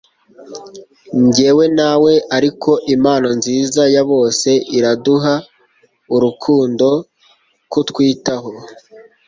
[1.23, 5.33] njyewe nawe ariko impano nziza ya bose iraduha
[6.15, 6.87] urukundo
[7.71, 8.49] kutwitaho